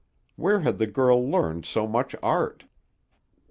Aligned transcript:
Where 0.35 0.61
had 0.61 0.79
the 0.79 0.87
girl 0.87 1.23
learned 1.29 1.63
so 1.67 1.85
much 1.85 2.15
art? 2.23 2.63